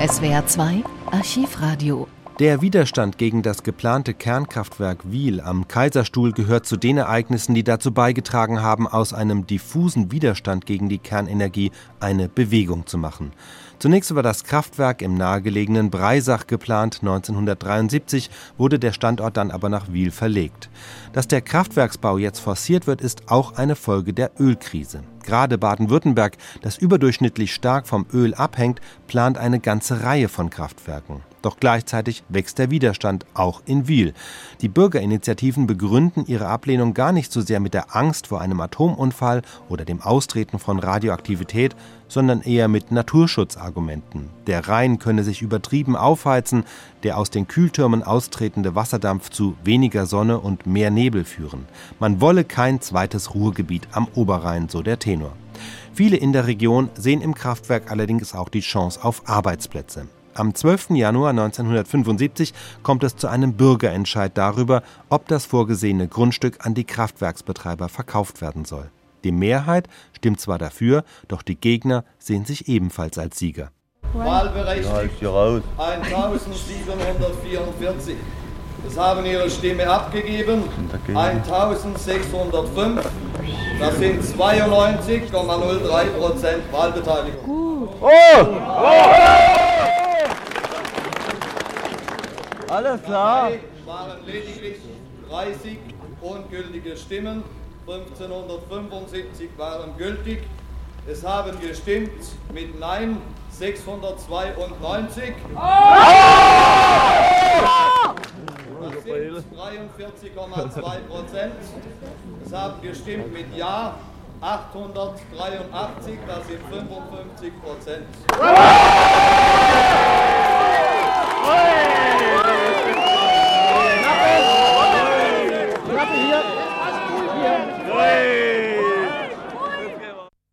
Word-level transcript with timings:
SWR 0.00 0.46
2 0.46 0.82
Archivradio 1.12 2.08
der 2.40 2.62
Widerstand 2.62 3.18
gegen 3.18 3.42
das 3.42 3.64
geplante 3.64 4.14
Kernkraftwerk 4.14 5.12
Wiel 5.12 5.42
am 5.42 5.68
Kaiserstuhl 5.68 6.32
gehört 6.32 6.64
zu 6.64 6.78
den 6.78 6.96
Ereignissen, 6.96 7.54
die 7.54 7.64
dazu 7.64 7.92
beigetragen 7.92 8.62
haben, 8.62 8.88
aus 8.88 9.12
einem 9.12 9.46
diffusen 9.46 10.10
Widerstand 10.10 10.64
gegen 10.64 10.88
die 10.88 10.96
Kernenergie 10.96 11.70
eine 12.00 12.30
Bewegung 12.30 12.86
zu 12.86 12.96
machen. 12.96 13.32
Zunächst 13.78 14.14
war 14.14 14.22
das 14.22 14.44
Kraftwerk 14.44 15.02
im 15.02 15.16
nahegelegenen 15.16 15.90
Breisach 15.90 16.46
geplant. 16.46 17.00
1973 17.02 18.30
wurde 18.56 18.78
der 18.78 18.92
Standort 18.92 19.36
dann 19.36 19.50
aber 19.50 19.68
nach 19.68 19.92
Wiel 19.92 20.10
verlegt. 20.10 20.70
Dass 21.12 21.28
der 21.28 21.42
Kraftwerksbau 21.42 22.16
jetzt 22.16 22.38
forciert 22.38 22.86
wird, 22.86 23.02
ist 23.02 23.30
auch 23.30 23.56
eine 23.58 23.76
Folge 23.76 24.14
der 24.14 24.30
Ölkrise. 24.40 25.02
Gerade 25.24 25.58
Baden-Württemberg, 25.58 26.38
das 26.62 26.78
überdurchschnittlich 26.78 27.52
stark 27.52 27.86
vom 27.86 28.06
Öl 28.14 28.32
abhängt, 28.32 28.80
plant 29.08 29.36
eine 29.36 29.60
ganze 29.60 30.04
Reihe 30.04 30.30
von 30.30 30.48
Kraftwerken. 30.48 31.20
Doch 31.42 31.58
gleichzeitig 31.58 32.22
wächst 32.28 32.58
der 32.58 32.70
Widerstand 32.70 33.24
auch 33.34 33.62
in 33.64 33.88
Wiel. 33.88 34.12
Die 34.60 34.68
Bürgerinitiativen 34.68 35.66
begründen 35.66 36.24
ihre 36.26 36.46
Ablehnung 36.46 36.92
gar 36.94 37.12
nicht 37.12 37.32
so 37.32 37.40
sehr 37.40 37.60
mit 37.60 37.74
der 37.74 37.96
Angst 37.96 38.26
vor 38.26 38.40
einem 38.40 38.60
Atomunfall 38.60 39.42
oder 39.68 39.84
dem 39.84 40.02
Austreten 40.02 40.58
von 40.58 40.78
Radioaktivität, 40.78 41.74
sondern 42.08 42.42
eher 42.42 42.68
mit 42.68 42.92
Naturschutzargumenten. 42.92 44.28
Der 44.46 44.68
Rhein 44.68 44.98
könne 44.98 45.24
sich 45.24 45.42
übertrieben 45.42 45.96
aufheizen, 45.96 46.64
der 47.04 47.16
aus 47.16 47.30
den 47.30 47.48
Kühltürmen 47.48 48.02
austretende 48.02 48.74
Wasserdampf 48.74 49.30
zu 49.30 49.56
weniger 49.64 50.06
Sonne 50.06 50.40
und 50.40 50.66
mehr 50.66 50.90
Nebel 50.90 51.24
führen. 51.24 51.66
Man 51.98 52.20
wolle 52.20 52.44
kein 52.44 52.80
zweites 52.80 53.34
Ruhrgebiet 53.34 53.88
am 53.92 54.08
Oberrhein, 54.14 54.68
so 54.68 54.82
der 54.82 54.98
Tenor. 54.98 55.32
Viele 55.94 56.16
in 56.16 56.32
der 56.32 56.46
Region 56.46 56.90
sehen 56.94 57.20
im 57.20 57.34
Kraftwerk 57.34 57.90
allerdings 57.90 58.34
auch 58.34 58.48
die 58.48 58.60
Chance 58.60 59.02
auf 59.02 59.28
Arbeitsplätze. 59.28 60.06
Am 60.34 60.54
12. 60.54 60.90
Januar 60.90 61.30
1975 61.30 62.54
kommt 62.82 63.02
es 63.02 63.16
zu 63.16 63.26
einem 63.26 63.54
Bürgerentscheid 63.54 64.30
darüber, 64.34 64.82
ob 65.08 65.26
das 65.26 65.44
vorgesehene 65.44 66.06
Grundstück 66.06 66.64
an 66.64 66.74
die 66.74 66.84
Kraftwerksbetreiber 66.84 67.88
verkauft 67.88 68.40
werden 68.40 68.64
soll. 68.64 68.90
Die 69.24 69.32
Mehrheit 69.32 69.88
stimmt 70.16 70.40
zwar 70.40 70.58
dafür, 70.58 71.02
doch 71.26 71.42
die 71.42 71.56
Gegner 71.56 72.04
sehen 72.18 72.44
sich 72.44 72.68
ebenfalls 72.68 73.18
als 73.18 73.38
Sieger. 73.38 73.72
Wahlberechtigt 74.12 75.20
1744. 75.20 78.14
Es 78.88 78.96
haben 78.96 79.26
ihre 79.26 79.50
Stimme 79.50 79.90
abgegeben 79.90 80.62
1605. 81.12 83.04
Das 83.78 83.98
sind 83.98 84.22
92,03 84.22 86.04
Prozent 86.18 86.72
Wahlbeteiligung. 86.72 87.88
Oh! 88.00 88.00
Oh! 88.00 89.59
Alles 92.80 93.02
klar. 93.02 93.50
waren 93.84 94.24
lediglich 94.24 94.78
30 95.28 95.78
ungültige 96.22 96.96
Stimmen, 96.96 97.44
1575 97.86 99.50
waren 99.58 99.94
gültig. 99.98 100.44
Es 101.06 101.22
haben 101.22 101.60
gestimmt 101.60 102.22
mit 102.54 102.80
Nein 102.80 103.20
692. 103.50 105.34
Das 108.80 109.04
sind 109.04 109.44
43,2 109.54 111.00
Prozent. 111.06 111.52
Es 112.46 112.52
haben 112.54 112.80
gestimmt 112.80 113.30
mit 113.30 113.54
Ja 113.54 113.94
883, 114.40 116.18
das 116.26 116.46
sind 116.46 116.60
55 116.70 117.52
Prozent. 117.62 118.06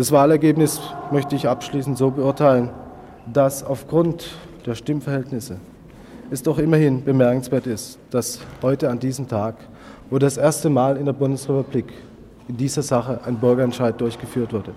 Das 0.00 0.12
Wahlergebnis 0.12 0.80
möchte 1.12 1.36
ich 1.36 1.46
abschließend 1.46 1.98
so 1.98 2.10
beurteilen, 2.10 2.70
dass 3.30 3.62
aufgrund 3.62 4.30
der 4.64 4.74
Stimmverhältnisse 4.74 5.58
es 6.30 6.42
doch 6.42 6.58
immerhin 6.58 7.04
bemerkenswert 7.04 7.66
ist, 7.66 7.98
dass 8.08 8.40
heute 8.62 8.88
an 8.88 8.98
diesem 8.98 9.28
Tag, 9.28 9.56
wo 10.08 10.16
das 10.16 10.38
erste 10.38 10.70
Mal 10.70 10.96
in 10.96 11.04
der 11.04 11.12
Bundesrepublik 11.12 11.92
in 12.48 12.56
dieser 12.56 12.80
Sache 12.80 13.20
ein 13.26 13.36
Bürgerentscheid 13.40 14.00
durchgeführt 14.00 14.54
wurde, 14.54 14.72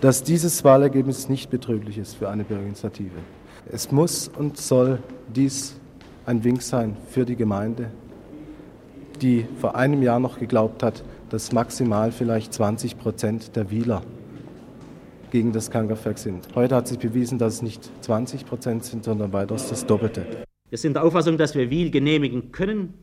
dass 0.00 0.22
dieses 0.22 0.62
Wahlergebnis 0.62 1.28
nicht 1.28 1.50
betrüglich 1.50 1.98
ist 1.98 2.14
für 2.14 2.28
eine 2.28 2.44
Bürgerinitiative. 2.44 3.18
Es 3.72 3.90
muss 3.90 4.28
und 4.28 4.58
soll 4.58 5.00
dies 5.34 5.74
ein 6.24 6.44
Wink 6.44 6.62
sein 6.62 6.96
für 7.10 7.24
die 7.24 7.34
Gemeinde, 7.34 7.90
die 9.22 9.44
vor 9.60 9.74
einem 9.74 10.04
Jahr 10.04 10.20
noch 10.20 10.38
geglaubt 10.38 10.84
hat, 10.84 11.02
dass 11.30 11.50
maximal 11.50 12.12
vielleicht 12.12 12.54
20 12.54 12.96
Prozent 12.96 13.56
der 13.56 13.72
Wieler 13.72 14.02
gegen 15.30 15.52
das 15.52 15.70
Kernkraftwerk 15.70 16.18
sind. 16.18 16.48
Heute 16.54 16.74
hat 16.74 16.88
sich 16.88 16.98
bewiesen, 16.98 17.38
dass 17.38 17.54
es 17.54 17.62
nicht 17.62 17.90
20 18.02 18.46
Prozent 18.46 18.84
sind, 18.84 19.04
sondern 19.04 19.32
weitaus 19.32 19.68
das 19.68 19.86
Doppelte. 19.86 20.26
Wir 20.68 20.78
sind 20.78 20.94
der 20.94 21.04
Auffassung, 21.04 21.38
dass 21.38 21.54
wir 21.54 21.70
Wiel 21.70 21.90
genehmigen 21.90 22.52
können, 22.52 22.94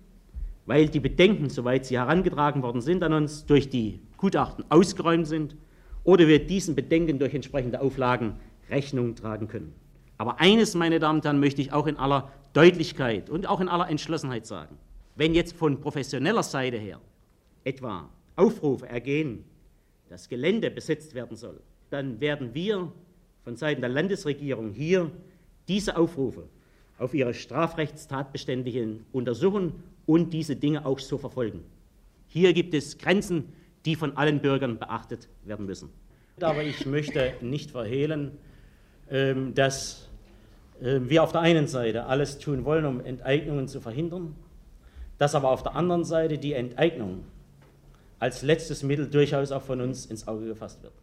weil 0.66 0.88
die 0.88 1.00
Bedenken, 1.00 1.50
soweit 1.50 1.86
sie 1.86 1.98
herangetragen 1.98 2.62
worden 2.62 2.82
sind, 2.82 3.04
an 3.04 3.14
uns 3.14 3.46
durch 3.46 3.70
die 3.70 4.00
Gutachten 4.18 4.66
ausgeräumt 4.70 5.28
sind 5.28 5.56
oder 6.04 6.28
wir 6.28 6.46
diesen 6.46 6.76
Bedenken 6.76 7.20
durch 7.20 7.34
entsprechende 7.34 7.82
Auflagen 7.82 8.36
Rechnung 8.70 9.16
tragen 9.16 9.48
können. 9.48 9.74
Aber 10.18 10.40
eines, 10.40 10.76
meine 10.76 11.00
Damen 11.00 11.20
und 11.20 11.26
Herren, 11.26 11.40
möchte 11.40 11.62
ich 11.62 11.74
auch 11.74 11.88
in 11.88 11.98
aller 11.98 12.32
Deutlichkeit 12.54 13.30
und 13.30 13.48
auch 13.48 13.60
in 13.60 13.68
aller 13.68 13.90
Entschlossenheit 13.90 14.46
sagen. 14.46 14.78
Wenn 15.16 15.34
jetzt 15.34 15.56
von 15.56 15.82
professioneller 15.82 16.44
Seite 16.44 16.78
her 16.78 17.00
etwa 17.64 18.10
Aufrufe 18.36 18.88
ergehen, 18.88 19.44
dass 20.10 20.30
Gelände 20.30 20.72
besetzt 20.72 21.16
werden 21.16 21.36
soll, 21.36 21.60
dann 21.90 22.20
werden 22.20 22.54
wir 22.54 22.92
von 23.44 23.56
Seiten 23.56 23.82
der 23.82 23.90
Landesregierung 23.90 24.72
hier 24.72 25.12
diese 25.68 25.98
Aufrufe 25.98 26.48
auf 26.98 27.14
ihre 27.14 27.34
Strafrechtstatbestände 27.34 28.70
hin 28.70 29.06
untersuchen 29.12 29.84
und 30.06 30.34
diese 30.34 30.56
Dinge 30.56 30.86
auch 30.86 31.00
so 31.00 31.18
verfolgen. 31.18 31.64
Hier 32.28 32.54
gibt 32.54 32.74
es 32.74 32.98
Grenzen, 32.98 33.54
die 33.86 33.96
von 33.96 34.18
allen 34.18 34.40
Bürgern 34.40 34.80
beachtet 34.80 35.30
werden 35.44 35.66
müssen. 35.66 35.90
Aber 36.42 36.64
ich 36.64 36.86
möchte 36.86 37.34
nicht 37.42 37.72
verhehlen, 37.72 38.32
ähm, 39.10 39.54
dass 39.54 40.10
ähm, 40.82 41.10
wir 41.10 41.24
auf 41.24 41.32
der 41.32 41.42
einen 41.42 41.68
Seite 41.68 42.06
alles 42.06 42.40
tun 42.40 42.66
wollen, 42.66 42.86
um 42.86 43.00
Enteignungen 43.00 43.68
zu 43.68 43.80
verhindern, 43.80 44.36
dass 45.18 45.36
aber 45.36 45.50
auf 45.52 45.64
der 45.64 45.76
anderen 45.76 46.04
Seite 46.04 46.38
die 46.38 46.54
Enteignung 46.54 47.24
als 48.20 48.42
letztes 48.42 48.84
Mittel 48.84 49.08
durchaus 49.10 49.52
auch 49.52 49.62
von 49.62 49.82
uns 49.82 50.06
ins 50.06 50.28
Auge 50.28 50.48
gefasst 50.48 50.84
wird. 50.84 50.94